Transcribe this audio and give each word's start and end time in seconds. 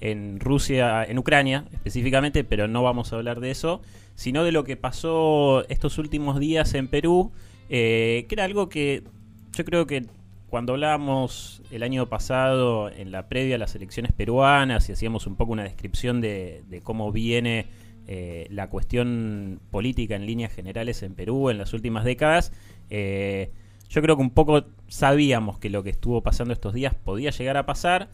en 0.00 0.40
Rusia, 0.40 1.04
en 1.04 1.18
Ucrania 1.18 1.64
específicamente, 1.72 2.44
pero 2.44 2.68
no 2.68 2.82
vamos 2.82 3.12
a 3.12 3.16
hablar 3.16 3.40
de 3.40 3.50
eso, 3.50 3.80
sino 4.14 4.44
de 4.44 4.52
lo 4.52 4.64
que 4.64 4.76
pasó 4.76 5.64
estos 5.68 5.98
últimos 5.98 6.40
días 6.40 6.74
en 6.74 6.88
Perú, 6.88 7.32
eh, 7.68 8.26
que 8.28 8.34
era 8.34 8.44
algo 8.44 8.68
que 8.68 9.04
yo 9.52 9.64
creo 9.64 9.86
que 9.86 10.06
cuando 10.48 10.72
hablábamos 10.72 11.62
el 11.70 11.82
año 11.82 12.08
pasado 12.08 12.90
en 12.90 13.12
la 13.12 13.28
previa 13.28 13.56
a 13.56 13.58
las 13.58 13.74
elecciones 13.74 14.12
peruanas 14.12 14.88
y 14.88 14.92
hacíamos 14.92 15.26
un 15.26 15.36
poco 15.36 15.52
una 15.52 15.64
descripción 15.64 16.20
de, 16.20 16.80
cómo 16.84 17.12
viene 17.12 17.66
eh, 18.06 18.46
la 18.50 18.70
cuestión 18.70 19.60
política 19.70 20.16
en 20.16 20.24
líneas 20.24 20.52
generales 20.52 21.02
en 21.02 21.14
Perú 21.14 21.50
en 21.50 21.58
las 21.58 21.74
últimas 21.74 22.04
décadas, 22.04 22.52
eh, 22.88 23.50
yo 23.90 24.00
creo 24.00 24.16
que 24.16 24.22
un 24.22 24.30
poco 24.30 24.64
sabíamos 24.86 25.58
que 25.58 25.68
lo 25.68 25.82
que 25.82 25.90
estuvo 25.90 26.22
pasando 26.22 26.54
estos 26.54 26.72
días 26.72 26.94
podía 26.94 27.30
llegar 27.30 27.58
a 27.58 27.66
pasar, 27.66 28.08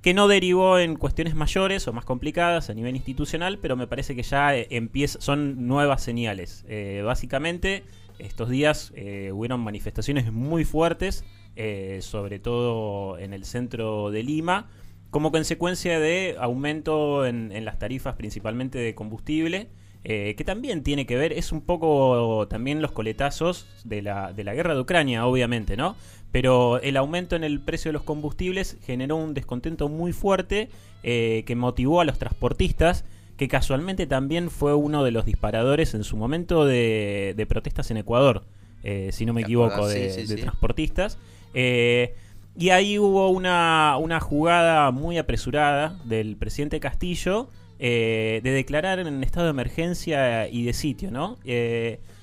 que 0.00 0.14
no 0.14 0.26
derivó 0.26 0.80
en 0.80 0.96
cuestiones 0.96 1.36
mayores 1.36 1.86
o 1.86 1.92
más 1.92 2.04
complicadas 2.04 2.70
a 2.70 2.74
nivel 2.74 2.96
institucional, 2.96 3.58
pero 3.58 3.76
me 3.76 3.86
parece 3.86 4.16
que 4.16 4.24
ya 4.24 4.56
eh, 4.56 4.66
empieza, 4.70 5.20
son 5.20 5.68
nuevas 5.68 6.02
señales. 6.02 6.64
Básicamente, 7.04 7.84
estos 8.24 8.48
días 8.48 8.92
eh, 8.96 9.30
hubieron 9.32 9.60
manifestaciones 9.60 10.32
muy 10.32 10.64
fuertes, 10.64 11.24
eh, 11.56 11.98
sobre 12.02 12.38
todo 12.38 13.18
en 13.18 13.32
el 13.34 13.44
centro 13.44 14.10
de 14.10 14.22
Lima, 14.22 14.68
como 15.10 15.30
consecuencia 15.30 16.00
de 16.00 16.36
aumento 16.40 17.26
en, 17.26 17.64
las 17.64 17.78
tarifas 17.78 18.14
principalmente 18.16 18.78
de 18.78 18.94
combustible, 18.94 19.68
eh, 20.04 20.34
que 20.36 20.44
también 20.44 20.82
tiene 20.82 21.04
que 21.06 21.16
ver, 21.16 21.32
es 21.32 21.52
un 21.52 21.60
poco 21.60 22.48
también 22.48 22.80
los 22.80 22.92
coletazos 22.92 23.66
de 23.84 24.02
la, 24.02 24.32
de 24.32 24.42
la 24.42 24.54
guerra 24.54 24.74
de 24.74 24.80
Ucrania, 24.80 25.26
obviamente, 25.26 25.76
¿no? 25.76 25.96
Pero 26.32 26.80
el 26.80 26.96
aumento 26.96 27.36
en 27.36 27.44
el 27.44 27.60
precio 27.60 27.90
de 27.90 27.92
los 27.92 28.02
combustibles 28.02 28.78
generó 28.82 29.16
un 29.16 29.34
descontento 29.34 29.90
muy 29.90 30.14
fuerte 30.14 30.70
eh, 31.02 31.44
que 31.46 31.54
motivó 31.56 32.00
a 32.00 32.06
los 32.06 32.18
transportistas, 32.18 33.04
que 33.42 33.48
casualmente 33.48 34.06
también 34.06 34.50
fue 34.52 34.72
uno 34.72 35.02
de 35.02 35.10
los 35.10 35.24
disparadores 35.24 35.94
en 35.94 36.04
su 36.04 36.16
momento 36.16 36.64
de, 36.64 37.34
de 37.36 37.44
protestas 37.44 37.90
en 37.90 37.96
Ecuador, 37.96 38.44
eh, 38.84 39.10
si 39.12 39.26
no 39.26 39.32
me 39.32 39.40
¿Te 39.40 39.46
equivoco, 39.46 39.88
de, 39.88 40.10
Sí, 40.12 40.20
sí, 40.20 40.26
de 40.28 40.36
sí. 40.36 40.42
transportistas. 40.42 41.18
Eh, 41.52 42.14
y 42.56 42.70
ahí 42.70 43.00
hubo 43.00 43.30
una, 43.30 43.96
una 43.98 44.20
jugada 44.20 44.92
muy 44.92 45.18
apresurada 45.18 45.98
del 46.04 46.36
presidente 46.36 46.78
Castillo 46.78 47.48
eh, 47.80 48.40
de 48.44 48.52
declarar 48.52 49.00
en 49.00 49.24
estado 49.24 49.46
de 49.46 49.50
emergencia 49.50 50.46
y 50.48 50.62
de 50.62 50.72
sitio, 50.72 51.10
¿no? 51.10 51.36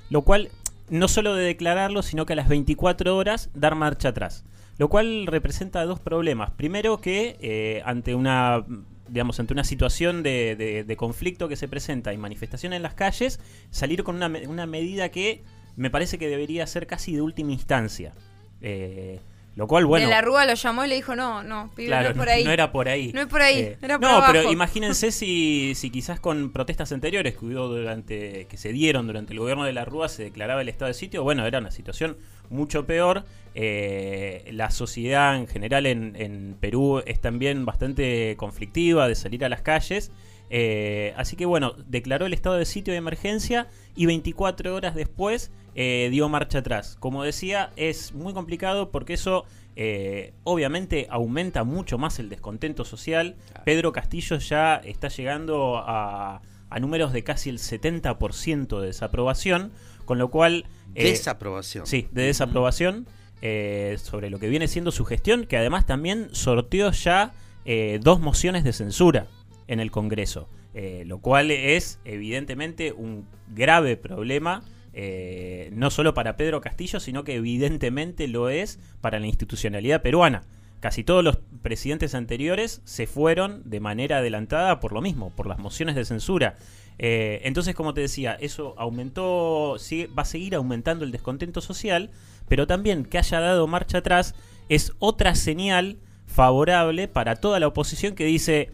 Lo 0.09 0.21
cual, 0.21 0.47
no 0.89 1.09
solo 1.09 1.35
de 1.35 1.43
declararlo, 1.43 2.01
sino 2.01 2.25
que 2.25 2.31
a 2.31 2.37
las 2.37 2.47
24 2.47 3.17
horas 3.17 3.49
dar 3.53 3.75
marcha 3.75 4.07
atrás. 4.07 4.45
Lo 4.77 4.87
cual 4.87 5.27
representa 5.27 5.83
dos 5.83 5.99
problemas. 5.99 6.51
Primero 6.51 7.01
que 7.01 7.81
ante 7.83 8.15
una 8.15 8.63
digamos, 9.09 9.39
ante 9.39 9.53
una 9.53 9.63
situación 9.63 10.23
de, 10.23 10.55
de- 10.55 10.83
conflicto 10.97 11.47
que 11.47 11.55
se 11.55 11.67
presenta 11.67 12.13
y 12.13 12.17
manifestación 12.17 12.73
en 12.73 12.81
las 12.81 12.93
calles, 12.93 13.39
salir 13.71 14.03
con 14.03 14.15
una, 14.15 14.27
una 14.47 14.65
medida 14.65 15.09
que 15.09 15.43
me 15.75 15.89
parece 15.89 16.17
que 16.17 16.27
debería 16.27 16.65
ser 16.67 16.87
casi 16.87 17.13
de 17.13 17.21
última 17.21 17.51
instancia. 17.51 18.13
Eh, 18.61 19.19
lo 19.59 19.67
cual, 19.67 19.85
bueno... 19.85 20.05
de 20.07 20.11
la 20.11 20.21
Rúa 20.21 20.45
lo 20.45 20.53
llamó 20.53 20.85
y 20.85 20.87
le 20.87 20.95
dijo, 20.95 21.15
no, 21.15 21.43
no, 21.43 21.69
pibe, 21.75 21.87
Claro, 21.89 22.03
no 22.05 22.09
es 22.11 22.17
por 22.17 22.29
ahí. 22.29 22.43
no 22.45 22.51
era 22.51 22.71
por 22.71 22.87
ahí. 22.89 23.11
No 23.13 23.21
es 23.21 23.27
por 23.27 23.41
ahí, 23.41 23.59
Eh, 23.59 23.77
era 23.81 23.99
por 23.99 24.07
no, 24.09 24.15
abajo. 24.15 24.31
pero 24.33 24.51
imagínense 24.51 25.11
si, 25.11 25.73
si 25.75 25.89
quizás 25.91 26.19
con 26.19 26.51
protestas 26.51 26.91
anteriores 26.93 27.35
que 27.37 27.45
hubo 27.45 27.67
durante, 27.67 28.47
que 28.47 28.57
se 28.57 28.71
dieron 28.71 29.05
durante 29.05 29.33
el 29.33 29.39
gobierno 29.39 29.65
de 29.65 29.73
la 29.73 29.83
Rúa 29.85 30.07
se 30.09 30.23
declaraba 30.23 30.61
el 30.61 30.69
estado 30.69 30.87
de 30.87 30.93
sitio, 30.95 31.23
bueno, 31.23 31.45
era 31.45 31.59
una 31.59 31.71
situación 31.71 32.17
mucho 32.49 32.85
peor. 32.87 33.25
Eh, 33.53 34.49
la 34.53 34.71
sociedad 34.71 35.35
en 35.35 35.47
general 35.47 35.85
en, 35.85 36.15
en 36.15 36.55
Perú 36.59 37.03
es 37.05 37.19
también 37.19 37.65
bastante 37.65 38.35
conflictiva 38.37 39.07
de 39.07 39.15
salir 39.15 39.43
a 39.43 39.49
las 39.49 39.61
calles. 39.61 40.11
Eh, 40.49 41.13
así 41.17 41.35
que 41.35 41.45
bueno, 41.45 41.73
declaró 41.87 42.25
el 42.25 42.33
estado 42.33 42.55
de 42.55 42.65
sitio 42.65 42.91
de 42.93 42.97
emergencia 42.97 43.67
y 43.95 44.05
24 44.07 44.73
horas 44.75 44.95
después 44.95 45.51
eh, 45.75 46.09
dio 46.11 46.27
marcha 46.29 46.59
atrás. 46.59 46.97
Como 46.99 47.23
decía, 47.23 47.71
es 47.75 48.13
muy 48.13 48.33
complicado 48.33 48.89
porque 48.91 49.13
eso 49.13 49.45
eh, 49.75 50.33
obviamente 50.43 51.07
aumenta 51.09 51.63
mucho 51.63 51.97
más 51.97 52.19
el 52.19 52.29
descontento 52.29 52.83
social. 52.83 53.35
Pedro 53.63 53.91
Castillo 53.91 54.37
ya 54.37 54.77
está 54.77 55.07
llegando 55.09 55.77
a, 55.77 56.41
a 56.69 56.79
números 56.79 57.13
de 57.13 57.23
casi 57.23 57.49
el 57.49 57.59
70% 57.59 58.79
de 58.79 58.87
desaprobación, 58.87 59.71
con 60.05 60.17
lo 60.17 60.29
cual... 60.29 60.65
eh, 60.95 61.03
Desaprobación. 61.11 61.85
Sí, 61.85 62.07
de 62.11 62.23
desaprobación 62.23 63.07
sobre 63.41 64.29
lo 64.29 64.37
que 64.37 64.49
viene 64.49 64.67
siendo 64.67 64.91
su 64.91 65.05
gestión, 65.05 65.45
que 65.45 65.55
además 65.55 65.85
también 65.85 66.27
sorteó 66.33 66.91
ya 66.91 67.31
eh, 67.63 67.99
dos 68.01 68.19
mociones 68.19 68.63
de 68.65 68.73
censura 68.73 69.27
en 69.69 69.79
el 69.79 69.91
Congreso, 69.91 70.49
eh, 70.73 71.03
lo 71.05 71.19
cual 71.19 71.51
es 71.51 71.99
evidentemente 72.03 72.91
un 72.91 73.25
grave 73.55 73.95
problema. 73.95 74.63
eh, 74.91 75.69
no 75.71 75.91
solo 75.91 76.15
para 76.15 76.35
Pedro 76.35 76.61
Castillo, 76.61 76.99
sino 76.99 77.23
que 77.23 77.35
evidentemente 77.35 78.27
lo 78.27 78.49
es 78.49 78.79
para 79.01 79.19
la 79.19 79.27
institucionalidad 79.27 80.01
peruana. 80.01 80.43
Casi 80.79 81.03
todos 81.03 81.23
los 81.23 81.37
presidentes 81.61 82.15
anteriores 82.15 82.81
se 82.85 83.05
fueron 83.05 83.61
de 83.69 83.79
manera 83.79 84.17
adelantada 84.17 84.79
por 84.79 84.91
lo 84.91 85.01
mismo, 85.01 85.29
por 85.35 85.45
las 85.45 85.59
mociones 85.59 85.95
de 85.95 86.05
censura. 86.05 86.55
Eh, 86.97 87.41
entonces, 87.43 87.75
como 87.75 87.93
te 87.93 88.01
decía, 88.01 88.35
eso 88.39 88.73
aumentó, 88.77 89.77
va 90.17 90.21
a 90.23 90.25
seguir 90.25 90.55
aumentando 90.55 91.05
el 91.05 91.11
descontento 91.11 91.61
social, 91.61 92.09
pero 92.47 92.65
también 92.65 93.05
que 93.05 93.19
haya 93.19 93.39
dado 93.39 93.67
marcha 93.67 93.99
atrás 93.99 94.35
es 94.69 94.93
otra 94.99 95.35
señal 95.35 95.97
favorable 96.25 97.07
para 97.07 97.35
toda 97.35 97.59
la 97.59 97.67
oposición 97.67 98.15
que 98.15 98.25
dice, 98.25 98.71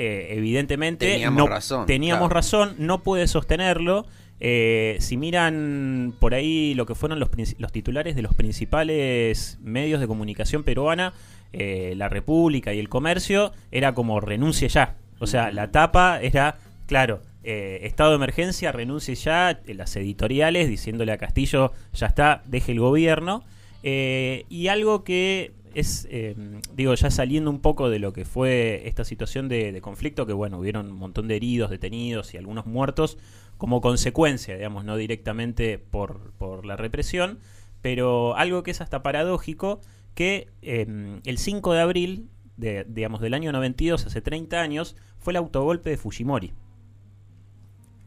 eh, 0.00 0.28
evidentemente, 0.30 1.10
Teníamos 1.10 1.38
no, 1.38 1.46
razón, 1.48 1.86
teníamos 1.86 2.28
claro. 2.28 2.34
razón, 2.34 2.74
no 2.78 3.02
puede 3.02 3.26
sostenerlo. 3.26 4.06
Eh, 4.38 4.96
si 5.00 5.16
miran 5.16 6.14
por 6.20 6.34
ahí 6.34 6.74
lo 6.74 6.86
que 6.86 6.94
fueron 6.94 7.18
los, 7.18 7.30
titulares 7.72 8.14
de 8.14 8.22
los 8.22 8.32
principales 8.32 9.58
medios 9.60 10.00
de 10.00 10.06
comunicación 10.06 10.62
peruana, 10.62 11.14
eh, 11.52 11.94
La 11.96 12.08
República 12.08 12.72
y 12.72 12.78
El 12.78 12.88
Comercio, 12.88 13.52
era 13.72 13.92
como 13.92 14.20
renuncie 14.20 14.68
ya. 14.68 14.94
O 15.18 15.26
sea, 15.26 15.50
la 15.50 15.72
tapa 15.72 16.20
era, 16.22 16.58
claro, 16.86 17.20
eh, 17.42 17.80
estado 17.82 18.10
de 18.10 18.16
emergencia, 18.16 18.70
renuncie 18.70 19.16
ya, 19.16 19.58
las 19.66 19.96
editoriales 19.96 20.68
diciéndole 20.68 21.10
a 21.10 21.18
Castillo, 21.18 21.72
ya 21.92 22.06
está, 22.06 22.42
deje 22.46 22.70
el 22.70 22.78
gobierno. 22.78 23.42
Y 23.82 24.68
algo 24.68 25.02
que 25.02 25.52
es, 25.74 26.06
eh, 26.10 26.34
digo, 26.74 26.94
ya 26.94 27.10
saliendo 27.10 27.50
un 27.50 27.60
poco 27.60 27.90
de 27.90 27.98
lo 27.98 28.12
que 28.12 28.24
fue 28.24 28.82
esta 28.86 29.04
situación 29.04 29.48
de, 29.48 29.78
conflicto, 29.80 30.26
que 30.26 30.32
bueno, 30.32 30.58
hubieron 30.58 30.90
un 30.90 30.98
montón 30.98 31.28
de 31.28 31.36
heridos, 31.36 31.70
detenidos 31.70 32.34
y 32.34 32.36
algunos 32.36 32.66
muertos 32.66 33.18
como 33.56 33.80
consecuencia, 33.80 34.56
digamos, 34.56 34.84
no 34.84 34.96
directamente 34.96 35.78
por, 35.78 36.32
por 36.32 36.64
la 36.64 36.76
represión, 36.76 37.38
pero 37.82 38.36
algo 38.36 38.62
que 38.62 38.70
es 38.70 38.80
hasta 38.80 39.02
paradójico, 39.02 39.80
que 40.14 40.48
eh, 40.62 41.20
el 41.24 41.38
5 41.38 41.72
de 41.72 41.80
abril, 41.80 42.28
de, 42.56 42.84
digamos, 42.88 43.20
del 43.20 43.34
año 43.34 43.52
92, 43.52 44.06
hace 44.06 44.20
30 44.20 44.60
años, 44.60 44.96
fue 45.18 45.32
el 45.32 45.36
autogolpe 45.36 45.90
de 45.90 45.96
Fujimori. 45.96 46.52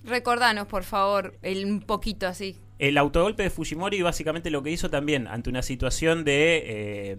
Recordanos, 0.03 0.67
por 0.67 0.83
favor, 0.83 1.37
el, 1.41 1.65
un 1.65 1.81
poquito 1.81 2.27
así. 2.27 2.57
El 2.81 2.97
autogolpe 2.97 3.43
de 3.43 3.51
Fujimori 3.51 4.01
básicamente 4.01 4.49
lo 4.49 4.63
que 4.63 4.71
hizo 4.71 4.89
también 4.89 5.27
ante 5.27 5.51
una 5.51 5.61
situación 5.61 6.23
de... 6.23 6.63
Eh, 6.65 7.17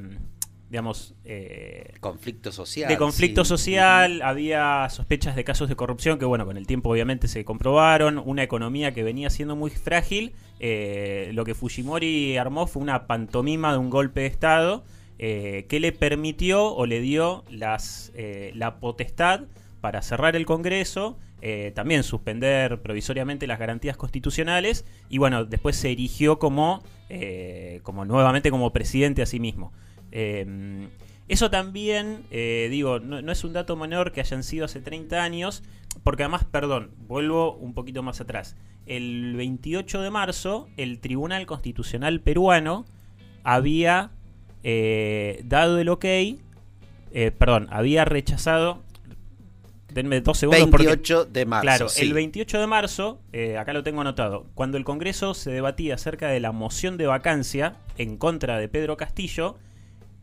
digamos, 0.70 1.14
eh, 1.25 1.93
conflicto 2.00 2.50
social. 2.50 2.88
De 2.88 2.97
conflicto 2.97 3.44
social, 3.44 4.23
había 4.23 4.88
sospechas 4.88 5.37
de 5.37 5.44
casos 5.44 5.69
de 5.69 5.76
corrupción 5.76 6.19
que, 6.19 6.25
bueno, 6.25 6.47
con 6.47 6.56
el 6.56 6.67
tiempo 6.67 6.91
obviamente 6.91 7.29
se 7.29 7.44
comprobaron, 7.44 8.19
una 8.19 8.43
economía 8.43 8.93
que 8.93 9.05
venía 9.05 9.31
siendo 9.31 9.55
muy 9.55 9.70
frágil. 9.70 10.32
Eh, 10.59 11.31
lo 11.32 11.44
que 11.44 11.55
Fujimori 11.55 12.38
armó 12.38 12.67
fue 12.67 12.82
una 12.82 13.06
pantomima 13.06 13.70
de 13.70 13.79
un 13.79 13.91
golpe 13.91 14.23
de 14.23 14.26
Estado 14.26 14.82
eh, 15.20 15.67
que 15.69 15.79
le 15.79 15.93
permitió 15.93 16.75
o 16.75 16.87
le 16.87 17.00
dio 17.00 17.44
las, 17.50 18.11
la 18.55 18.81
potestad 18.81 19.43
para 19.81 20.03
cerrar 20.03 20.35
el 20.35 20.47
Congreso, 20.47 21.19
también 21.74 22.04
suspender 22.04 22.82
provisoriamente 22.82 23.46
las 23.46 23.58
garantías 23.58 23.96
constitucionales 23.96 24.84
y, 25.08 25.18
bueno, 25.18 25.44
después 25.44 25.76
se 25.76 25.90
erigió 25.90 26.38
como, 26.38 26.82
como 27.82 28.04
nuevamente 28.04 28.50
como 28.50 28.72
presidente 28.72 29.22
a 29.22 29.26
sí 29.26 29.40
mismo. 29.40 29.72
Em, 30.12 30.88
eso 31.28 31.50
también, 31.50 32.24
eh, 32.30 32.68
digo, 32.70 33.00
no, 33.00 33.32
es 33.32 33.44
un 33.44 33.54
dato 33.54 33.74
menor 33.74 34.12
que 34.12 34.20
hayan 34.20 34.42
sido 34.42 34.66
hace 34.66 34.80
30 34.80 35.22
años, 35.22 35.62
porque 36.04 36.24
además, 36.24 36.44
perdón, 36.44 36.90
vuelvo 37.08 37.54
un 37.54 37.74
poquito 37.74 38.02
más 38.02 38.20
atrás. 38.20 38.56
El 38.86 39.34
28 39.36 40.02
de 40.02 40.10
marzo, 40.10 40.68
el 40.76 40.98
Tribunal 40.98 41.46
Constitucional 41.46 42.20
peruano 42.20 42.84
había 43.44 44.10
eh, 44.62 45.40
dado 45.44 45.78
el 45.78 45.88
ok, 45.88 46.04
eh, 46.04 46.38
perdón, 47.38 47.68
había 47.70 48.04
rechazado. 48.04 48.82
Denme 49.92 50.20
dos 50.20 50.38
segundos. 50.38 50.70
28 50.70 51.24
de 51.26 51.46
marzo. 51.46 51.62
Claro, 51.62 51.86
el 51.96 52.12
28 52.12 52.60
de 52.60 52.66
marzo, 52.66 53.20
acá 53.58 53.72
lo 53.72 53.82
tengo 53.82 54.00
anotado, 54.00 54.46
cuando 54.54 54.78
el 54.78 54.84
Congreso 54.84 55.34
se 55.34 55.50
debatía 55.50 55.94
acerca 55.94 56.28
de 56.28 56.40
la 56.40 56.52
moción 56.52 56.96
de 56.96 57.06
vacancia 57.06 57.76
en 57.98 58.16
contra 58.16 58.58
de 58.58 58.68
Pedro 58.68 58.96
Castillo, 58.96 59.56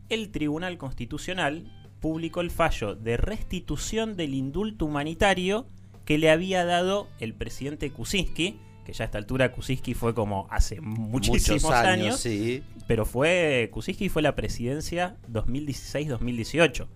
el 0.08 0.30
Tribunal 0.30 0.76
Constitucional 0.76 1.64
publicó 2.00 2.40
el 2.40 2.50
fallo 2.50 2.94
de 2.94 3.16
restitución 3.16 4.16
del 4.16 4.34
indulto 4.34 4.86
humanitario 4.86 5.66
que 6.04 6.18
le 6.18 6.30
había 6.30 6.64
dado 6.64 7.08
el 7.20 7.34
presidente 7.34 7.90
Kuczynski, 7.90 8.58
que 8.84 8.92
ya 8.92 9.04
a 9.04 9.06
esta 9.06 9.18
altura 9.18 9.52
Kuczynski 9.52 9.94
fue 9.94 10.14
como 10.14 10.48
hace 10.50 10.80
muchísimos 10.80 11.62
Muchos 11.62 11.76
años, 11.76 12.18
sí. 12.18 12.64
pero 12.88 13.06
fue 13.06 13.68
Kuczynski 13.72 14.08
fue 14.08 14.22
la 14.22 14.34
presidencia 14.34 15.16
2016-2018. 15.30 16.86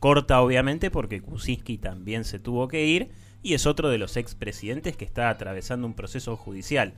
Corta 0.00 0.40
obviamente 0.40 0.90
porque 0.90 1.20
Kuczynski 1.20 1.78
también 1.78 2.24
se 2.24 2.38
tuvo 2.38 2.68
que 2.68 2.86
ir 2.86 3.10
y 3.42 3.54
es 3.54 3.66
otro 3.66 3.88
de 3.88 3.98
los 3.98 4.16
expresidentes 4.16 4.96
que 4.96 5.04
está 5.04 5.30
atravesando 5.30 5.86
un 5.86 5.94
proceso 5.94 6.36
judicial. 6.36 6.94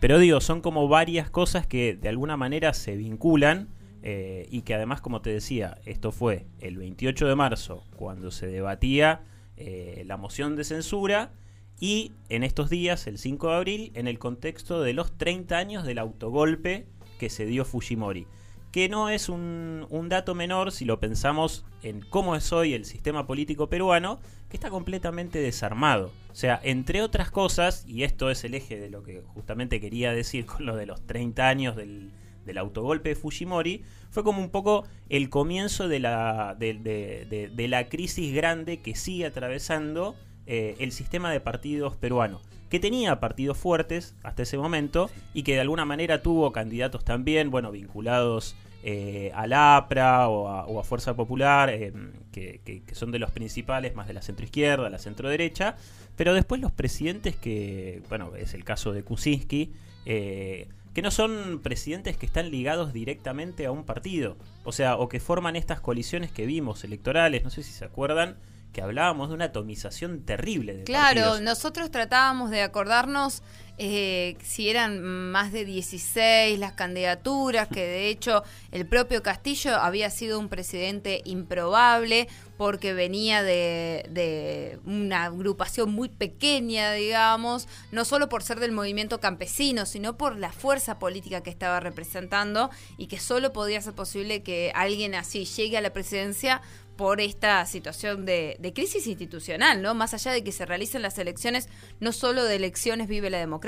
Pero 0.00 0.18
digo, 0.18 0.40
son 0.40 0.60
como 0.60 0.86
varias 0.88 1.30
cosas 1.30 1.66
que 1.66 1.96
de 1.96 2.08
alguna 2.08 2.36
manera 2.36 2.72
se 2.74 2.96
vinculan 2.96 3.68
eh, 4.02 4.46
y 4.50 4.62
que 4.62 4.74
además, 4.74 5.00
como 5.00 5.20
te 5.20 5.30
decía, 5.30 5.78
esto 5.84 6.12
fue 6.12 6.46
el 6.60 6.76
28 6.76 7.26
de 7.26 7.34
marzo 7.34 7.84
cuando 7.96 8.30
se 8.30 8.46
debatía 8.46 9.22
eh, 9.56 10.04
la 10.06 10.16
moción 10.16 10.56
de 10.56 10.64
censura 10.64 11.32
y 11.80 12.12
en 12.28 12.42
estos 12.42 12.70
días, 12.70 13.06
el 13.06 13.18
5 13.18 13.48
de 13.48 13.54
abril, 13.54 13.92
en 13.94 14.06
el 14.06 14.18
contexto 14.18 14.82
de 14.82 14.92
los 14.94 15.16
30 15.18 15.56
años 15.56 15.84
del 15.84 15.98
autogolpe 15.98 16.86
que 17.18 17.28
se 17.28 17.44
dio 17.44 17.64
Fujimori. 17.64 18.26
Que 18.72 18.88
no 18.88 19.08
es 19.08 19.28
un, 19.28 19.86
dato 20.08 20.34
menor 20.34 20.72
si 20.72 20.84
lo 20.84 21.00
pensamos 21.00 21.64
en 21.82 22.00
cómo 22.00 22.36
es 22.36 22.52
hoy 22.52 22.74
el 22.74 22.84
sistema 22.84 23.26
político 23.26 23.68
peruano, 23.68 24.20
que 24.48 24.56
está 24.56 24.70
completamente 24.70 25.38
desarmado. 25.40 26.12
O 26.30 26.34
sea, 26.34 26.60
entre 26.62 27.02
otras 27.02 27.30
cosas, 27.30 27.84
y 27.86 28.02
esto 28.02 28.30
es 28.30 28.44
el 28.44 28.54
eje 28.54 28.78
de 28.78 28.90
lo 28.90 29.02
que 29.02 29.22
justamente 29.22 29.80
quería 29.80 30.12
decir 30.12 30.44
con 30.46 30.66
lo 30.66 30.76
de 30.76 30.86
los 30.86 31.06
30 31.06 31.48
años 31.48 31.76
del, 31.76 32.12
autogolpe 32.58 33.10
de 33.10 33.14
Fujimori, 33.14 33.82
fue 34.10 34.22
como 34.22 34.40
un 34.40 34.50
poco 34.50 34.84
el 35.08 35.30
comienzo 35.30 35.88
de 35.88 35.98
la, 35.98 36.54
de, 36.58 37.66
la 37.68 37.88
crisis 37.88 38.34
grande 38.34 38.80
que 38.80 38.94
sigue 38.94 39.26
atravesando 39.26 40.14
eh, 40.46 40.76
el 40.78 40.92
sistema 40.92 41.30
de 41.30 41.40
partidos 41.40 41.96
peruano, 41.96 42.40
que 42.70 42.78
tenía 42.78 43.18
partidos 43.20 43.58
fuertes 43.58 44.14
hasta 44.22 44.42
ese 44.42 44.58
momento 44.58 45.10
y 45.34 45.42
que 45.42 45.54
de 45.54 45.60
alguna 45.60 45.84
manera 45.84 46.22
tuvo 46.22 46.52
candidatos 46.52 47.04
también, 47.04 47.50
bueno, 47.50 47.72
vinculados 47.72 48.56
eh, 48.84 49.32
al 49.34 49.52
APRA 49.52 50.28
o 50.28 50.78
a, 50.80 50.84
Fuerza 50.84 51.14
Popular, 51.14 51.70
eh, 51.70 51.92
que, 52.30 52.82
son 52.92 53.10
de 53.10 53.18
los 53.18 53.32
principales, 53.32 53.96
más 53.96 54.06
de 54.06 54.14
la 54.14 54.22
centroizquierda, 54.22 54.88
la 54.88 54.98
centroderecha, 54.98 55.76
pero 56.14 56.32
después 56.32 56.60
los 56.60 56.70
presidentes 56.70 57.34
que, 57.34 58.02
bueno, 58.08 58.36
es 58.36 58.54
el 58.54 58.64
caso 58.64 58.92
de 58.92 59.02
Kuczynski, 59.02 59.72
que 60.04 61.02
no 61.02 61.10
son 61.10 61.60
presidentes 61.62 62.16
que 62.16 62.24
están 62.24 62.50
ligados 62.50 62.92
directamente 62.92 63.66
a 63.66 63.72
un 63.72 63.84
partido, 63.84 64.36
o 64.64 64.70
sea, 64.70 64.96
o 64.96 65.08
que 65.08 65.18
forman 65.20 65.56
estas 65.56 65.80
colisiones 65.80 66.30
que 66.30 66.46
vimos 66.46 66.84
electorales, 66.84 67.42
no 67.42 67.50
sé 67.50 67.62
si 67.64 67.72
se 67.72 67.84
acuerdan, 67.84 68.36
que 68.76 68.82
hablábamos 68.82 69.30
de 69.30 69.34
una 69.34 69.46
atomización 69.46 70.20
terrible 70.26 70.76
de 70.76 70.84
Claro, 70.84 71.40
nosotros 71.40 71.90
tratábamos 71.90 72.50
de 72.50 72.60
acordarnos 72.60 73.42
eh, 73.78 74.36
si 74.42 74.70
eran 74.70 75.02
más 75.02 75.52
de 75.52 75.64
16 75.64 76.58
las 76.58 76.72
candidaturas, 76.72 77.68
que 77.68 77.86
de 77.86 78.08
hecho 78.08 78.42
el 78.72 78.86
propio 78.86 79.22
Castillo 79.22 79.76
había 79.76 80.10
sido 80.10 80.38
un 80.38 80.48
presidente 80.48 81.20
improbable 81.24 82.28
porque 82.56 82.94
venía 82.94 83.42
de, 83.42 84.78
una 84.86 85.24
agrupación 85.24 85.92
muy 85.92 86.08
pequeña, 86.08 86.92
digamos, 86.92 87.68
no 87.92 88.04
solo 88.04 88.28
por 88.28 88.42
ser 88.42 88.60
del 88.60 88.72
movimiento 88.72 89.20
campesino, 89.20 89.84
sino 89.84 90.16
por 90.16 90.38
la 90.38 90.52
fuerza 90.52 90.98
política 90.98 91.42
que 91.42 91.50
estaba 91.50 91.80
representando 91.80 92.70
y 92.96 93.08
que 93.08 93.18
solo 93.18 93.52
podía 93.52 93.80
ser 93.82 93.92
posible 93.92 94.42
que 94.42 94.72
alguien 94.74 95.14
así 95.14 95.44
llegue 95.44 95.76
a 95.76 95.82
la 95.82 95.92
presidencia 95.92 96.62
por 96.96 97.20
esta 97.20 97.64
situación 97.66 98.24
de, 98.24 98.58
crisis 98.74 99.06
institucional, 99.06 99.82
¿no? 99.82 99.94
Más 99.94 100.14
allá 100.14 100.32
de 100.32 100.42
que 100.42 100.50
se 100.50 100.66
realicen 100.66 101.02
las 101.02 101.18
elecciones, 101.18 101.68
no 102.00 102.12
solo 102.12 102.44
de 102.44 102.56
elecciones 102.56 103.06
vive 103.06 103.30
la 103.30 103.38
democracia. 103.38 103.65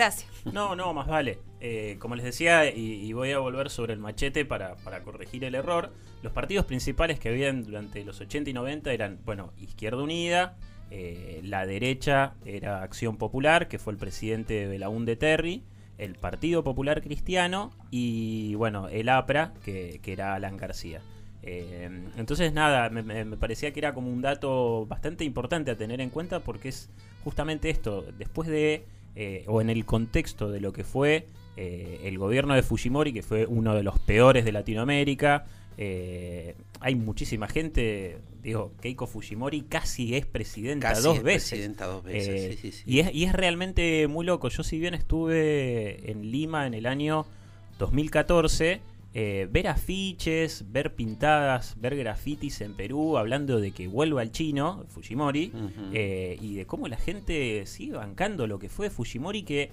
No, 0.52 0.76
no, 0.76 0.94
más 0.94 1.06
vale. 1.06 1.40
Eh, 1.60 1.96
como 1.98 2.14
les 2.14 2.24
decía, 2.24 2.70
y, 2.70 3.12
voy 3.12 3.32
a 3.32 3.38
volver 3.38 3.68
sobre 3.70 3.92
el 3.92 3.98
machete 3.98 4.44
para, 4.44 4.76
corregir 5.04 5.44
el 5.44 5.54
error, 5.54 5.92
los 6.22 6.32
partidos 6.32 6.66
principales 6.66 7.18
que 7.18 7.28
habían 7.28 7.64
durante 7.64 8.04
los 8.04 8.20
80 8.20 8.50
y 8.50 8.52
90 8.52 8.92
eran, 8.92 9.18
bueno, 9.24 9.52
Izquierda 9.58 10.02
Unida, 10.02 10.56
eh, 10.90 11.40
la 11.44 11.66
derecha 11.66 12.34
era 12.44 12.82
Acción 12.82 13.16
Popular, 13.16 13.68
que 13.68 13.78
fue 13.78 13.92
el 13.92 13.98
presidente 13.98 14.68
de 14.68 14.78
la 14.78 14.88
UNDE 14.88 15.16
Terry, 15.16 15.64
el 15.98 16.14
Partido 16.14 16.62
Popular 16.62 17.02
Cristiano 17.02 17.72
y, 17.90 18.54
bueno, 18.54 18.88
el 18.88 19.08
APRA, 19.08 19.52
que, 19.64 20.00
era 20.06 20.34
Alan 20.34 20.56
García. 20.56 21.00
Eh, 21.42 21.88
entonces, 22.16 22.52
nada, 22.52 22.88
me, 22.88 23.36
parecía 23.36 23.72
que 23.72 23.80
era 23.80 23.94
como 23.94 24.10
un 24.10 24.22
dato 24.22 24.86
bastante 24.86 25.24
importante 25.24 25.72
a 25.72 25.76
tener 25.76 26.00
en 26.00 26.10
cuenta 26.10 26.40
porque 26.40 26.68
es 26.68 26.88
justamente 27.24 27.68
esto, 27.68 28.04
después 28.16 28.48
de, 28.48 28.86
eh, 29.20 29.42
o 29.48 29.60
en 29.60 29.68
el 29.68 29.84
contexto 29.84 30.48
de 30.48 30.60
lo 30.60 30.72
que 30.72 30.84
fue 30.84 31.26
eh, 31.56 32.02
el 32.04 32.18
gobierno 32.18 32.54
de 32.54 32.62
Fujimori, 32.62 33.12
que 33.12 33.22
fue 33.22 33.46
uno 33.46 33.74
de 33.74 33.82
los 33.82 33.98
peores 33.98 34.44
de 34.44 34.52
Latinoamérica, 34.52 35.44
hay 36.80 36.94
muchísima 36.94 37.48
gente, 37.48 38.18
digo, 38.44 38.70
Keiko 38.80 39.08
Fujimori 39.08 39.62
casi 39.62 40.14
es 40.14 40.24
presidenta 40.24 40.92
dos 41.00 41.20
veces. 41.22 41.50
Presidenta 41.50 41.86
dos 41.86 42.04
veces, 42.04 42.82
Y, 42.86 43.00
es, 43.00 43.12
y 43.12 43.24
es 43.24 43.32
realmente 43.32 44.06
muy 44.06 44.24
loco. 44.24 44.50
Yo 44.50 44.62
si 44.62 44.78
bien 44.78 44.94
estuve 44.94 46.08
en 46.08 46.30
Lima 46.30 46.68
en 46.68 46.74
el 46.74 46.86
año 46.86 47.26
2014, 47.80 48.80
eh, 49.20 49.48
ver 49.50 49.66
afiches, 49.66 50.70
ver 50.70 50.94
pintadas, 50.94 51.74
ver 51.80 51.96
grafitis 51.96 52.60
en 52.60 52.74
Perú 52.74 53.18
hablando 53.18 53.58
de 53.58 53.72
que 53.72 53.88
vuelva 53.88 54.22
el 54.22 54.30
chino, 54.30 54.84
Fujimori, 54.90 55.50
eh, 55.92 56.38
y 56.40 56.54
de 56.54 56.66
cómo 56.66 56.86
la 56.86 56.98
gente 56.98 57.66
sigue 57.66 57.94
bancando 57.94 58.46
lo 58.46 58.60
que 58.60 58.68
fue 58.68 58.90
Fujimori, 58.90 59.42
que 59.42 59.72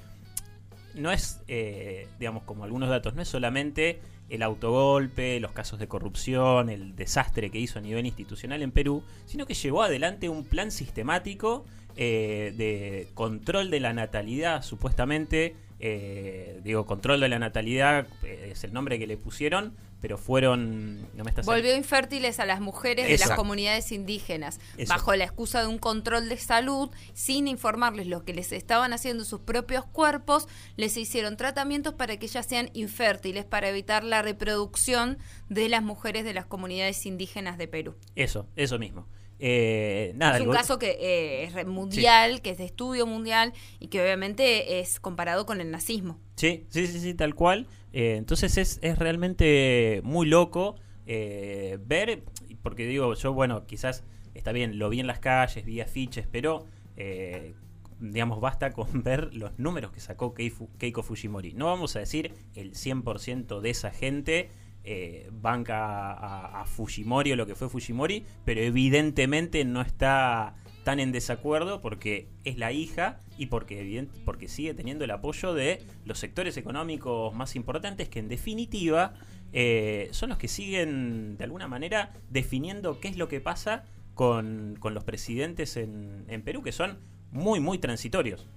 no 0.95 1.11
es, 1.11 1.43
eh, 1.47 2.07
digamos, 2.17 2.41
como 2.41 2.63
algunos 2.63 2.89
datos, 2.89 3.13
no 3.13 3.21
es 3.21 3.27
solamente 3.27 3.99
el 4.29 4.41
autogolpe, 4.41 5.39
los 5.39 5.51
casos 5.51 5.77
de 5.77 5.87
corrupción, 5.87 6.71
el 6.71 6.95
desastre 6.95 7.51
que 7.51 7.59
hizo 7.59 7.77
a 7.77 7.83
nivel 7.83 8.07
institucional 8.07 8.63
en 8.63 8.71
Perú, 8.71 9.03
sino 9.27 9.45
que 9.45 9.53
llevó 9.53 9.83
adelante 9.83 10.27
un 10.27 10.43
plan 10.43 10.71
sistemático 10.71 11.65
de 11.95 13.07
control 13.13 13.71
de 13.71 13.79
la 13.79 13.93
natalidad, 13.93 14.63
supuestamente, 14.63 15.55
eh, 15.79 16.61
digo, 16.63 16.85
control 16.85 17.19
de 17.19 17.29
la 17.29 17.37
natalidad 17.37 18.07
eh, 18.23 18.49
es 18.51 18.63
el 18.63 18.73
nombre 18.73 18.97
que 18.97 19.07
le 19.07 19.17
pusieron, 19.17 19.75
pero 20.01 20.17
fueron... 20.17 21.01
No 21.15 21.23
me 21.23 21.31
Volvió 21.43 21.75
infértiles 21.75 22.39
a 22.39 22.45
las 22.45 22.61
mujeres 22.61 23.07
de 23.07 23.17
las 23.17 23.31
comunidades 23.31 23.91
indígenas, 23.91 24.59
bajo 24.87 25.15
la 25.15 25.25
excusa 25.25 25.61
de 25.61 25.67
un 25.67 25.79
control 25.79 26.29
de 26.29 26.37
salud, 26.37 26.91
sin 27.13 27.47
informarles 27.47 28.07
lo 28.07 28.23
que 28.23 28.33
les 28.33 28.51
estaban 28.51 28.93
haciendo 28.93 29.25
sus 29.25 29.41
propios 29.41 29.85
cuerpos, 29.85 30.47
les 30.77 30.95
hicieron 30.95 31.37
tratamientos 31.37 31.93
para 31.93 32.17
que 32.17 32.27
ellas 32.27 32.45
sean 32.45 32.69
infértiles, 32.73 33.45
para 33.45 33.69
evitar 33.69 34.03
la 34.03 34.21
reproducción 34.21 35.17
de 35.49 35.69
las 35.69 35.83
mujeres 35.83 36.23
de 36.23 36.33
las 36.33 36.45
comunidades 36.45 37.05
indígenas 37.05 37.57
de 37.57 37.67
Perú. 37.67 37.95
Eso, 38.15 38.47
eso 38.55 38.77
mismo. 38.79 39.07
Eh, 39.39 40.13
nada, 40.15 40.37
es 40.37 40.45
un 40.45 40.53
caso 40.53 40.79
que 40.79 40.91
eh, 40.91 41.43
es 41.43 41.67
mundial, 41.67 42.41
que 42.41 42.51
es 42.51 42.57
de 42.57 42.65
estudio 42.65 43.05
mundial 43.05 43.53
y 43.79 43.87
que 43.87 44.01
obviamente 44.01 44.79
es 44.79 44.99
comparado 44.99 45.45
con 45.45 45.61
el 45.61 45.71
nazismo. 45.71 46.19
Sí, 46.35 46.65
sí, 46.69 46.87
sí, 46.87 46.99
sí, 46.99 47.13
tal 47.13 47.35
cual. 47.35 47.67
Eh, 47.91 48.15
entonces 48.17 48.57
es, 48.57 48.79
es 48.81 48.97
realmente 48.97 50.01
muy 50.03 50.25
loco 50.27 50.75
eh, 51.05 51.77
ver, 51.85 52.23
porque 52.61 52.85
digo, 52.85 53.13
yo, 53.13 53.33
bueno, 53.33 53.65
quizás 53.65 54.03
está 54.33 54.51
bien, 54.51 54.79
lo 54.79 54.89
vi 54.89 54.99
en 54.99 55.07
las 55.07 55.19
calles, 55.19 55.65
vi 55.65 55.81
afiches, 55.81 56.27
pero, 56.31 56.65
digamos, 57.99 58.39
basta 58.39 58.71
con 58.71 58.87
ver 59.03 59.33
los 59.33 59.57
números 59.59 59.91
que 59.91 59.99
sacó 59.99 60.33
Keiko 60.33 61.03
Fujimori. 61.03 61.53
No 61.53 61.65
vamos 61.65 61.95
a 61.95 61.99
decir 61.99 62.33
el 62.55 62.73
100% 62.73 63.59
de 63.59 63.69
esa 63.69 63.91
gente. 63.91 64.49
Eh, 64.87 65.29
banca 65.31 66.11
a, 66.61 66.65
Fujimori 66.65 67.31
o 67.31 67.35
lo 67.35 67.47
que 67.47 67.55
fue 67.55 67.69
Fujimori, 67.69 68.23
pero 68.43 68.61
evidentemente 68.61 69.65
no 69.65 69.81
está 69.81 70.55
tan 70.83 70.99
en 70.99 71.11
desacuerdo 71.11 71.81
porque 71.81 72.27
es 72.43 72.57
la 72.57 72.71
hija 72.71 73.19
y 73.37 73.47
porque, 73.47 74.07
porque 74.23 74.47
sigue 74.47 74.75
teniendo 74.75 75.03
el 75.03 75.11
apoyo 75.11 75.55
de 75.55 75.81
los 76.05 76.19
sectores 76.19 76.57
económicos 76.57 77.33
más 77.33 77.55
importantes 77.55 78.09
que 78.09 78.19
en 78.19 78.27
definitiva 78.27 79.15
eh, 79.53 80.09
son 80.11 80.29
los 80.29 80.37
que 80.37 80.47
siguen 80.47 81.37
de 81.37 81.43
alguna 81.45 81.67
manera 81.67 82.13
definiendo 82.29 82.99
qué 82.99 83.07
es 83.07 83.17
lo 83.17 83.27
que 83.27 83.41
pasa 83.41 83.85
con, 84.13 84.77
con 84.79 84.93
los 84.93 85.03
presidentes 85.03 85.77
en, 85.77 86.25
en 86.27 86.43
Perú, 86.43 86.61
que 86.61 86.71
son 86.71 86.99
muy, 87.31 87.59
muy 87.59 87.79
transitorios. 87.79 88.47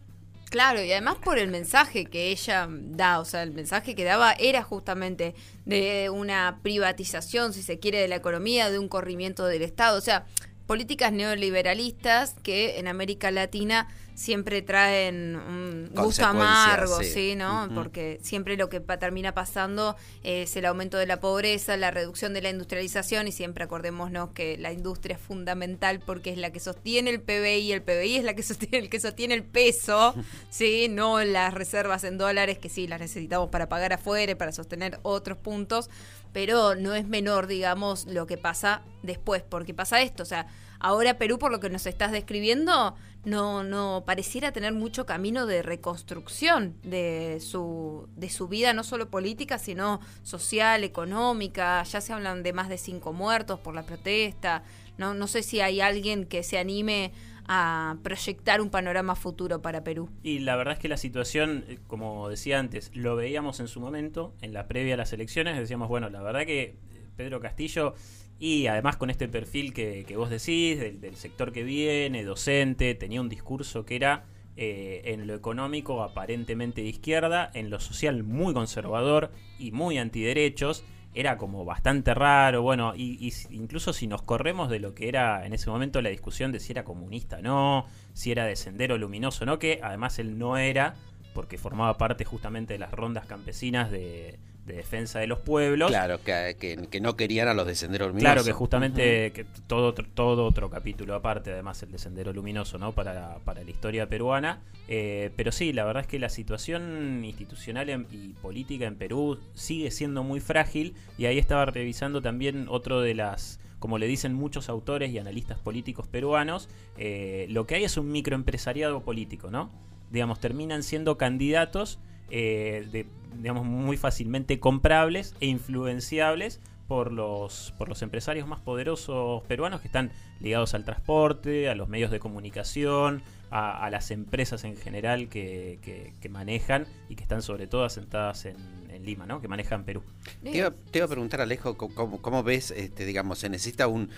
Claro, 0.50 0.82
y 0.82 0.90
además 0.92 1.16
por 1.22 1.38
el 1.38 1.48
mensaje 1.48 2.06
que 2.06 2.30
ella 2.30 2.66
da, 2.70 3.20
o 3.20 3.24
sea, 3.26 3.42
el 3.42 3.52
mensaje 3.52 3.94
que 3.94 4.04
daba 4.04 4.32
era 4.32 4.62
justamente 4.62 5.34
de 5.66 6.08
una 6.10 6.60
privatización, 6.62 7.52
si 7.52 7.62
se 7.62 7.78
quiere, 7.78 8.00
de 8.00 8.08
la 8.08 8.16
economía, 8.16 8.70
de 8.70 8.78
un 8.78 8.88
corrimiento 8.88 9.44
del 9.44 9.60
Estado, 9.60 9.98
o 9.98 10.00
sea, 10.00 10.24
políticas 10.68 11.12
neoliberalistas 11.12 12.34
que 12.44 12.78
en 12.78 12.86
América 12.86 13.30
Latina 13.32 13.88
siempre 14.14 14.62
traen 14.62 15.36
un 15.36 15.90
gusto 15.94 16.26
amargo, 16.26 16.98
sí. 16.98 17.04
sí, 17.04 17.34
¿no? 17.36 17.68
Porque 17.72 18.18
siempre 18.20 18.56
lo 18.56 18.68
que 18.68 18.80
pa- 18.80 18.98
termina 18.98 19.32
pasando 19.32 19.96
es 20.24 20.56
el 20.56 20.66
aumento 20.66 20.96
de 20.98 21.06
la 21.06 21.20
pobreza, 21.20 21.76
la 21.76 21.92
reducción 21.92 22.34
de 22.34 22.42
la 22.42 22.50
industrialización 22.50 23.28
y 23.28 23.32
siempre 23.32 23.62
acordémonos 23.64 24.30
que 24.32 24.58
la 24.58 24.72
industria 24.72 25.14
es 25.14 25.22
fundamental 25.22 26.00
porque 26.04 26.30
es 26.30 26.36
la 26.38 26.50
que 26.50 26.58
sostiene 26.58 27.10
el 27.10 27.20
PBI 27.20 27.72
el 27.72 27.82
PBI 27.82 28.16
es 28.16 28.24
la 28.24 28.34
que 28.34 28.42
sostiene 28.52 28.78
el 28.78 28.90
que 28.90 28.98
sostiene 29.00 29.34
el 29.34 29.44
peso, 29.44 30.14
sí, 30.50 30.88
no 30.90 31.22
las 31.24 31.54
reservas 31.54 32.02
en 32.04 32.18
dólares 32.18 32.58
que 32.58 32.68
sí 32.68 32.88
las 32.88 33.00
necesitamos 33.00 33.50
para 33.50 33.68
pagar 33.68 33.92
afuera 33.92 34.32
y 34.32 34.34
para 34.34 34.50
sostener 34.52 34.98
otros 35.02 35.38
puntos, 35.38 35.88
pero 36.32 36.74
no 36.74 36.94
es 36.94 37.06
menor, 37.06 37.46
digamos, 37.46 38.06
lo 38.06 38.26
que 38.26 38.38
pasa 38.38 38.82
después, 39.02 39.42
porque 39.42 39.74
pasa 39.74 40.00
esto, 40.02 40.22
o 40.22 40.26
sea, 40.26 40.46
ahora 40.80 41.18
Perú 41.18 41.38
por 41.38 41.50
lo 41.50 41.60
que 41.60 41.70
nos 41.70 41.86
estás 41.86 42.12
describiendo 42.12 42.94
no 43.24 43.64
no 43.64 44.04
pareciera 44.06 44.52
tener 44.52 44.72
mucho 44.72 45.04
camino 45.04 45.46
de 45.46 45.62
reconstrucción 45.62 46.76
de 46.82 47.38
su 47.40 48.08
de 48.16 48.30
su 48.30 48.48
vida 48.48 48.72
no 48.72 48.84
solo 48.84 49.10
política 49.10 49.58
sino 49.58 50.00
social 50.22 50.84
económica 50.84 51.82
ya 51.82 52.00
se 52.00 52.12
hablan 52.12 52.42
de 52.42 52.52
más 52.52 52.68
de 52.68 52.78
cinco 52.78 53.12
muertos 53.12 53.58
por 53.58 53.74
la 53.74 53.82
protesta 53.82 54.62
no 54.98 55.14
no 55.14 55.26
sé 55.26 55.42
si 55.42 55.60
hay 55.60 55.80
alguien 55.80 56.26
que 56.26 56.42
se 56.42 56.58
anime 56.58 57.12
a 57.48 57.96
proyectar 58.02 58.60
un 58.60 58.70
panorama 58.70 59.14
futuro 59.14 59.60
para 59.62 59.82
Perú 59.82 60.10
Y 60.22 60.40
la 60.40 60.56
verdad 60.56 60.74
es 60.74 60.80
que 60.80 60.88
la 60.88 60.96
situación, 60.96 61.64
eh, 61.68 61.78
como 61.86 62.28
decía 62.28 62.58
antes, 62.58 62.90
lo 62.94 63.16
veíamos 63.16 63.60
en 63.60 63.68
su 63.68 63.80
momento, 63.80 64.34
en 64.42 64.52
la 64.52 64.68
previa 64.68 64.94
a 64.94 64.96
las 64.98 65.12
elecciones, 65.12 65.56
decíamos, 65.56 65.88
bueno, 65.88 66.10
la 66.10 66.22
verdad 66.22 66.44
que 66.46 66.62
eh, 66.62 66.76
Pedro 67.16 67.40
Castillo, 67.40 67.94
y 68.38 68.66
además 68.66 68.96
con 68.96 69.10
este 69.10 69.28
perfil 69.28 69.72
que, 69.72 70.04
que 70.06 70.16
vos 70.16 70.30
decís, 70.30 70.78
del, 70.78 71.00
del 71.00 71.16
sector 71.16 71.52
que 71.52 71.64
viene, 71.64 72.22
docente, 72.22 72.94
tenía 72.94 73.20
un 73.20 73.28
discurso 73.28 73.84
que 73.84 73.96
era 73.96 74.24
eh, 74.60 75.12
en 75.12 75.28
lo 75.28 75.36
económico 75.36 76.02
aparentemente 76.02 76.82
de 76.82 76.88
izquierda, 76.88 77.48
en 77.54 77.70
lo 77.70 77.78
social 77.78 78.24
muy 78.24 78.52
conservador 78.52 79.30
y 79.56 79.70
muy 79.70 79.98
antiderechos. 79.98 80.82
Era 81.14 81.38
como 81.38 81.64
bastante 81.64 82.14
raro, 82.14 82.62
bueno, 82.62 82.94
y, 82.94 83.32
incluso 83.50 83.92
si 83.92 84.06
nos 84.06 84.22
corremos 84.22 84.68
de 84.70 84.78
lo 84.78 84.94
que 84.94 85.08
era 85.08 85.46
en 85.46 85.52
ese 85.52 85.70
momento 85.70 86.02
la 86.02 86.10
discusión 86.10 86.52
de 86.52 86.60
si 86.60 86.72
era 86.72 86.84
comunista 86.84 87.38
o 87.38 87.42
no, 87.42 87.86
si 88.12 88.30
era 88.30 88.44
de 88.44 88.56
sendero 88.56 88.98
luminoso 88.98 89.44
o 89.44 89.46
no, 89.46 89.58
que 89.58 89.80
además 89.82 90.18
él 90.18 90.38
no 90.38 90.58
era, 90.58 90.94
porque 91.34 91.58
formaba 91.58 91.98
parte 91.98 92.24
justamente 92.24 92.74
de 92.74 92.78
las 92.78 92.92
rondas 92.92 93.26
campesinas 93.26 93.90
de, 93.90 94.38
de 94.68 94.74
defensa 94.74 95.18
de 95.18 95.26
los 95.26 95.40
pueblos. 95.40 95.90
Claro, 95.90 96.22
que, 96.22 96.56
que- 96.60 96.86
que 96.88 97.00
no 97.00 97.16
querían 97.16 97.48
a 97.48 97.54
los 97.54 97.66
de 97.66 97.74
Sendero 97.74 98.06
Luminoso. 98.08 98.24
Claro 98.32 98.44
que 98.44 98.52
justamente 98.52 99.32
que 99.32 99.44
todo 99.66 99.88
otro, 99.88 100.06
todo 100.14 100.44
otro 100.44 100.70
capítulo 100.70 101.14
aparte, 101.14 101.50
además 101.52 101.82
el 101.82 101.90
de 101.90 101.98
Sendero 101.98 102.32
Luminoso, 102.32 102.78
¿no? 102.78 102.92
Para, 102.92 103.38
para 103.44 103.64
la 103.64 103.70
historia 103.70 104.08
peruana. 104.08 104.60
Eh, 104.86 105.30
pero 105.36 105.50
sí, 105.52 105.72
la 105.72 105.84
verdad 105.84 106.02
es 106.02 106.06
que 106.06 106.18
la 106.18 106.28
situación 106.28 107.24
institucional 107.24 107.88
en- 107.90 108.06
y 108.12 108.28
política 108.34 108.86
en 108.86 108.94
Perú 108.96 109.38
sigue 109.54 109.90
siendo 109.90 110.22
muy 110.22 110.40
frágil 110.40 110.94
y 111.18 111.26
ahí 111.26 111.38
estaba 111.38 111.64
revisando 111.66 112.22
también 112.22 112.66
otro 112.68 113.00
de 113.00 113.14
las 113.14 113.60
como 113.78 113.98
le 113.98 114.08
dicen 114.08 114.34
muchos 114.34 114.68
autores 114.68 115.12
y 115.12 115.18
analistas 115.20 115.56
políticos 115.60 116.08
peruanos, 116.08 116.68
eh, 116.96 117.46
lo 117.48 117.64
que 117.68 117.76
hay 117.76 117.84
es 117.84 117.96
un 117.96 118.10
microempresariado 118.10 119.02
político, 119.04 119.52
¿no? 119.52 119.70
Digamos, 120.10 120.40
terminan 120.40 120.82
siendo 120.82 121.16
candidatos 121.16 122.00
eh, 122.30 122.86
de, 122.92 123.06
digamos, 123.36 123.64
muy 123.64 123.96
fácilmente 123.96 124.58
comprables 124.60 125.34
e 125.40 125.46
influenciables 125.46 126.60
por 126.86 127.12
los, 127.12 127.74
por 127.76 127.88
los 127.88 128.00
empresarios 128.00 128.48
más 128.48 128.60
poderosos 128.60 129.42
peruanos 129.44 129.80
que 129.82 129.88
están 129.88 130.10
ligados 130.40 130.72
al 130.72 130.84
transporte, 130.84 131.68
a 131.68 131.74
los 131.74 131.88
medios 131.88 132.10
de 132.10 132.18
comunicación, 132.18 133.22
a, 133.50 133.88
las 133.90 134.10
empresas 134.10 134.64
en 134.64 134.76
general 134.76 135.28
que, 135.28 135.78
que- 135.82 136.28
manejan 136.28 136.86
y 137.08 137.16
que 137.16 137.22
están 137.22 137.40
sobre 137.42 137.66
todo 137.66 137.84
asentadas 137.84 138.44
en, 138.46 138.56
Lima, 139.04 139.26
¿no? 139.26 139.40
que 139.40 139.48
manejan 139.48 139.84
Perú. 139.84 140.02
Te 140.42 140.50
iba, 140.58 140.66
a 140.68 141.08
preguntar, 141.08 141.40
Alejo, 141.40 141.76
¿cómo, 141.78 142.20
cómo 142.20 142.42
ves, 142.42 142.72
este, 142.72 143.06
digamos, 143.06 143.38
se 143.38 143.48
necesita 143.48 143.86
un- 143.86 144.10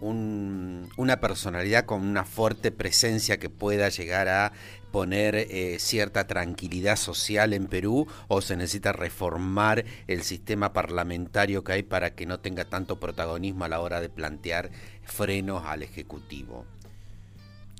un- 0.00 0.88
una 0.96 1.20
personalidad 1.20 1.84
con 1.84 2.02
una 2.02 2.24
fuerte 2.24 2.72
presencia 2.72 3.38
que 3.38 3.50
pueda 3.50 3.88
llegar 3.90 4.28
a 4.28 4.52
poner 4.94 5.34
eh, 5.34 5.76
cierta 5.80 6.28
tranquilidad 6.28 6.94
social 6.94 7.52
en 7.52 7.66
Perú 7.66 8.06
o 8.28 8.40
se 8.40 8.56
necesita 8.56 8.92
reformar 8.92 9.84
el 10.06 10.22
sistema 10.22 10.72
parlamentario 10.72 11.64
que 11.64 11.72
hay 11.72 11.82
para 11.82 12.14
que 12.14 12.26
no 12.26 12.38
tenga 12.38 12.64
tanto 12.64 13.00
protagonismo 13.00 13.64
a 13.64 13.68
la 13.68 13.80
hora 13.80 14.00
de 14.00 14.08
plantear 14.08 14.70
frenos 15.02 15.64
al 15.64 15.82
Ejecutivo? 15.82 16.64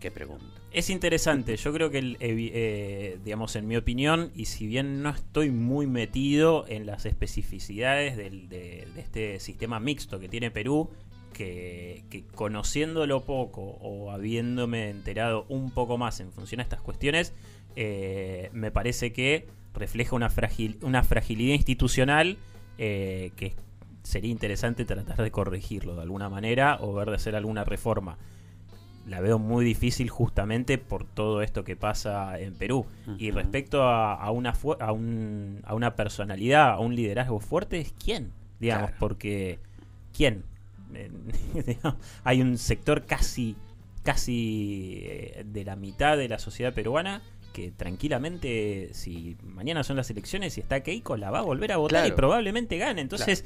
¿Qué 0.01 0.11
pregunta? 0.11 0.45
Es 0.73 0.91
interesante, 0.91 1.57
yo 1.57 1.73
creo 1.73 1.89
que, 1.89 2.17
eh, 2.19 3.19
digamos, 3.25 3.55
en 3.55 3.69
mi 3.69 3.77
opinión, 3.77 4.33
y 4.35 4.47
si 4.47 4.67
bien 4.67 5.01
no 5.05 5.11
estoy 5.11 5.53
muy 5.53 5.87
metido 5.87 6.67
en 6.69 6.85
las 6.85 7.07
especificidades 7.07 8.17
del- 8.17 8.49
de, 8.49 8.89
de 8.93 9.01
este 9.01 9.39
sistema 9.39 9.79
mixto 9.79 10.19
que 10.19 10.29
tiene 10.29 10.51
Perú, 10.51 10.91
que, 11.35 12.05
que 12.09 12.25
conociéndolo 12.35 13.21
poco 13.25 13.61
o 13.83 14.11
habiéndome 14.11 14.89
enterado 14.89 15.45
un 15.51 15.71
poco 15.71 15.99
más 15.99 16.21
en 16.21 16.33
función 16.33 16.61
a 16.61 16.63
estas 16.63 16.81
cuestiones, 16.81 17.35
eh, 17.77 18.49
me 18.55 18.71
parece 18.71 19.13
que 19.13 19.47
refleja 19.75 20.17
una, 20.17 20.31
fragil, 20.31 20.79
una 20.81 21.03
fragilidad 21.03 21.55
institucional 21.57 22.39
eh, 22.79 23.33
que 23.37 23.53
sería 24.05 24.31
interesante 24.31 24.85
tratar 24.87 25.21
de 25.23 25.31
corregirlo 25.31 25.95
de 25.97 26.03
alguna 26.03 26.29
manera 26.31 26.79
o 26.81 26.95
ver 26.95 27.11
de 27.11 27.17
hacer 27.17 27.37
alguna 27.37 27.65
reforma 27.65 28.17
la 29.07 29.21
veo 29.21 29.39
muy 29.39 29.67
difícil 29.67 30.09
justamente 30.09 30.79
por 30.79 31.05
todo 31.05 31.43
esto 31.43 31.63
que 31.63 31.77
pasa 31.77 32.41
en 32.41 32.55
Perú. 32.55 32.87
Y 33.19 33.33
respecto 33.33 33.83
a, 33.83 34.15
a 34.15 34.31
una 34.31 34.55
a, 34.81 34.93
un- 34.93 35.61
a 35.65 35.75
una 35.75 35.95
personalidad, 35.95 36.71
a 36.71 36.79
un 36.79 36.97
liderazgo 36.97 37.39
fuerte, 37.39 37.81
es 37.81 37.93
quién, 38.03 38.33
digamos, 38.61 38.87
Claro. 38.93 38.97
porque 39.01 39.59
quién. 40.17 40.45
Hay 42.25 42.41
un 42.41 42.59
sector 42.59 43.05
casi, 43.07 43.57
casi 44.03 45.01
eh, 45.05 45.45
de 45.47 45.65
la 45.65 45.77
mitad 45.77 46.17
de 46.17 46.29
la 46.29 46.39
sociedad 46.39 46.73
peruana 46.73 47.23
que 47.53 47.71
tranquilamente, 47.71 48.91
si 48.95 49.37
mañana 49.45 49.85
son 49.85 49.97
las 49.97 50.11
elecciones 50.11 50.57
y 50.59 50.61
está 50.61 50.83
Keiko, 50.83 51.17
la 51.17 51.31
va 51.31 51.39
a 51.39 51.43
volver 51.43 51.71
a 51.71 51.77
votar 51.77 52.01
y 52.09 52.11
probablemente 52.17 52.79
gane. 52.79 53.01
Entonces, 53.01 53.45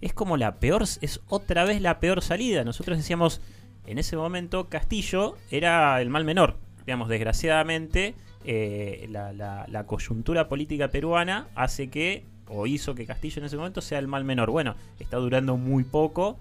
es 0.00 0.12
como 0.14 0.36
la 0.36 0.60
peor, 0.60 0.82
es 0.82 1.20
otra 1.28 1.64
vez 1.64 1.80
la 1.82 1.98
peor 1.98 2.22
salida. 2.22 2.62
Nosotros 2.62 2.96
decíamos, 2.98 3.40
en 3.84 3.98
ese 3.98 4.16
momento 4.16 4.68
Castillo 4.68 5.36
era 5.50 6.00
el 6.00 6.08
mal 6.08 6.24
menor. 6.24 6.56
Digamos, 6.86 7.08
desgraciadamente, 7.08 8.14
eh, 8.44 9.08
la, 9.10 9.32
la- 9.32 9.66
la 9.68 9.86
coyuntura 9.86 10.48
política 10.48 10.88
peruana 10.92 11.48
hace 11.56 11.88
que, 11.90 12.24
o 12.46 12.68
hizo 12.68 12.94
que 12.94 13.06
Castillo 13.06 13.40
en 13.40 13.46
ese 13.46 13.56
momento 13.56 13.80
sea 13.80 13.98
el 13.98 14.06
mal 14.06 14.22
menor. 14.24 14.52
Bueno, 14.52 14.76
está 15.00 15.16
durando 15.16 15.56
muy 15.56 15.82
poco, 15.82 16.38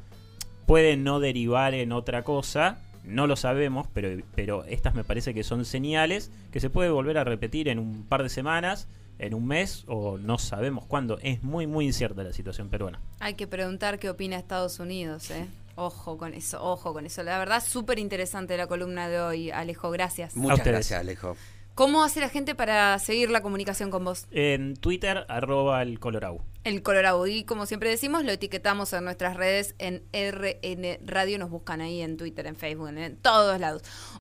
puede 0.68 0.98
no 0.98 1.20
derivar 1.20 1.74
en 1.74 1.92
otra 1.92 2.24
cosa, 2.24 2.78
no 3.04 3.26
lo 3.26 3.36
sabemos, 3.36 3.88
pero, 3.94 4.22
pero 4.36 4.66
estas 4.66 4.94
me 4.94 5.04
parece 5.04 5.34
que 5.34 5.44
son 5.44 5.66
señales 5.66 6.30
que 6.52 6.60
se 6.60 6.70
puede 6.70 6.92
volver 6.92 7.18
a 7.18 7.24
repetir 7.24 7.70
en 7.70 7.80
un 7.80 8.04
par 8.04 8.22
de 8.22 8.30
semanas, 8.30 8.88
en 9.18 9.34
un 9.34 9.48
mes, 9.48 9.86
o 9.88 10.20
no 10.20 10.38
sabemos 10.38 10.86
cuándo. 10.86 11.18
Es 11.24 11.42
muy, 11.42 11.66
muy 11.66 11.86
incierta 11.86 12.22
la 12.22 12.34
situación 12.34 12.70
peruana. 12.70 13.00
hay 13.20 13.34
que 13.34 13.48
preguntar 13.48 13.98
qué 13.98 14.10
opina 14.12 14.38
Estados 14.38 14.80
Unidos 14.80 15.32
eh 15.32 15.48
Ojo 15.80 16.18
con 16.18 16.34
eso, 16.34 16.60
ojo 16.64 16.92
con 16.92 17.06
eso. 17.06 17.22
La 17.22 17.38
verdad, 17.38 17.64
súper 17.64 18.00
interesante 18.00 18.58
la 18.58 18.66
columna 18.66 19.10
de 19.10 19.22
hoy, 19.22 19.52
Alejo. 19.52 19.92
Gracias. 19.92 20.36
Muchas 20.36 20.66
gracias, 20.66 21.00
Alejo. 21.00 21.38
¿Cómo 21.78 22.04
hace 22.04 22.20
la 22.22 22.30
gente 22.30 22.56
para 22.56 22.98
seguir 22.98 23.30
la 23.30 23.44
comunicación 23.44 23.92
con 23.92 24.04
vos? 24.04 24.26
En 24.32 24.78
Twitter, 24.78 25.28
arroba 25.30 25.84
el 25.84 26.00
Colorau. 26.00 26.42
El 26.64 26.82
Colorado. 26.82 27.28
Y 27.28 27.44
como 27.44 27.68
siempre 27.68 27.92
decimos, 27.92 28.26
lo 28.26 28.32
etiquetamos 28.32 28.92
en 28.94 29.04
nuestras 29.04 29.38
redes 29.38 29.76
en 29.78 30.02
RN 30.12 31.06
Radio. 31.06 31.38
Nos 31.38 31.52
buscan 31.52 31.82
ahí 31.82 32.02
en 32.02 32.18
Twitter, 32.18 32.48
en 32.48 32.56
Facebook, 32.56 32.90
en 32.90 33.18
todos 33.18 33.60
lados. 33.60 33.84